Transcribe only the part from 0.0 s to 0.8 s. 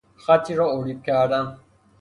خطی را